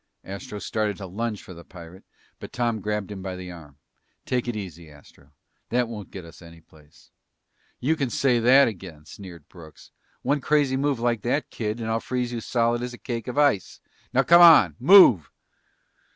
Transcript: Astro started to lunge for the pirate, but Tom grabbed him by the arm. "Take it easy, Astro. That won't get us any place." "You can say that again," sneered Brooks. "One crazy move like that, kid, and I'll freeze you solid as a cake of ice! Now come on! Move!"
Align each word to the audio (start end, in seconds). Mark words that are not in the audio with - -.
Astro 0.23 0.57
started 0.57 0.97
to 0.97 1.05
lunge 1.05 1.43
for 1.43 1.53
the 1.53 1.63
pirate, 1.63 2.03
but 2.39 2.51
Tom 2.51 2.81
grabbed 2.81 3.11
him 3.11 3.21
by 3.21 3.35
the 3.35 3.51
arm. 3.51 3.77
"Take 4.25 4.47
it 4.47 4.55
easy, 4.55 4.89
Astro. 4.89 5.31
That 5.69 5.87
won't 5.87 6.09
get 6.09 6.25
us 6.25 6.41
any 6.41 6.59
place." 6.59 7.11
"You 7.79 7.95
can 7.95 8.09
say 8.09 8.39
that 8.39 8.67
again," 8.67 9.05
sneered 9.05 9.47
Brooks. 9.47 9.91
"One 10.23 10.41
crazy 10.41 10.75
move 10.75 10.99
like 10.99 11.21
that, 11.21 11.51
kid, 11.51 11.79
and 11.79 11.87
I'll 11.87 11.99
freeze 11.99 12.31
you 12.31 12.41
solid 12.41 12.81
as 12.81 12.95
a 12.95 12.97
cake 12.97 13.27
of 13.27 13.37
ice! 13.37 13.79
Now 14.11 14.23
come 14.23 14.41
on! 14.41 14.75
Move!" 14.79 15.29